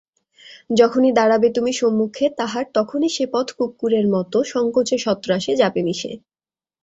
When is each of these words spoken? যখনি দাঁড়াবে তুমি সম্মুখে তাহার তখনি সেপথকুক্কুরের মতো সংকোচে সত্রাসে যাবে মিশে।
যখনি 0.73 1.09
দাঁড়াবে 1.11 1.47
তুমি 1.51 1.71
সম্মুখে 1.73 2.25
তাহার 2.39 2.65
তখনি 2.73 3.07
সেপথকুক্কুরের 3.09 4.05
মতো 4.07 4.37
সংকোচে 4.53 4.97
সত্রাসে 5.05 5.53
যাবে 5.61 5.81
মিশে। 5.87 6.11